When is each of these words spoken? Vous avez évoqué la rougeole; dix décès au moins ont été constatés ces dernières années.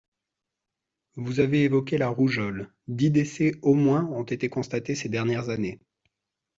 Vous 1.15 1.41
avez 1.41 1.61
évoqué 1.65 1.99
la 1.99 2.07
rougeole; 2.09 2.73
dix 2.87 3.11
décès 3.11 3.59
au 3.61 3.75
moins 3.75 4.05
ont 4.07 4.23
été 4.23 4.49
constatés 4.49 4.95
ces 4.95 5.09
dernières 5.09 5.49
années. 5.49 5.79